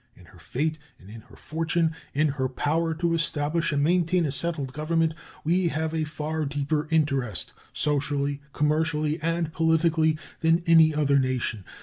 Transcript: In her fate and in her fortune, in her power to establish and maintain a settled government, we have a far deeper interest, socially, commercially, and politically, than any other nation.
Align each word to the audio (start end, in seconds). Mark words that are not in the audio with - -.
In 0.15 0.25
her 0.25 0.39
fate 0.39 0.79
and 0.99 1.11
in 1.11 1.21
her 1.21 1.35
fortune, 1.35 1.91
in 2.15 2.29
her 2.29 2.49
power 2.49 2.95
to 2.95 3.13
establish 3.13 3.71
and 3.71 3.83
maintain 3.83 4.25
a 4.25 4.31
settled 4.31 4.73
government, 4.73 5.13
we 5.43 5.67
have 5.67 5.93
a 5.93 6.05
far 6.05 6.43
deeper 6.43 6.87
interest, 6.89 7.53
socially, 7.71 8.41
commercially, 8.51 9.21
and 9.21 9.53
politically, 9.53 10.17
than 10.39 10.63
any 10.65 10.91
other 10.91 11.19
nation. 11.19 11.65